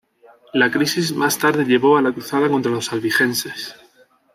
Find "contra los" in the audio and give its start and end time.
2.49-2.91